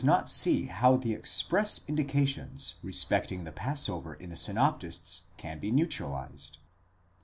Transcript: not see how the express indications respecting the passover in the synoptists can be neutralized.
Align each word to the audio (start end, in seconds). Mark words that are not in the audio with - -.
not 0.03 0.27
see 0.27 0.65
how 0.65 0.97
the 0.97 1.13
express 1.13 1.81
indications 1.87 2.73
respecting 2.81 3.43
the 3.43 3.51
passover 3.51 4.15
in 4.15 4.31
the 4.31 4.35
synoptists 4.35 5.25
can 5.37 5.59
be 5.59 5.69
neutralized. 5.69 6.57